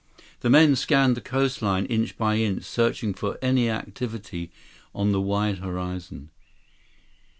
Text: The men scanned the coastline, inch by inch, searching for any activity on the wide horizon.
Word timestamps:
The 0.39 0.49
men 0.49 0.75
scanned 0.75 1.15
the 1.15 1.21
coastline, 1.21 1.85
inch 1.85 2.17
by 2.17 2.37
inch, 2.37 2.63
searching 2.63 3.13
for 3.13 3.37
any 3.39 3.69
activity 3.69 4.49
on 4.95 5.11
the 5.11 5.21
wide 5.21 5.59
horizon. 5.59 6.31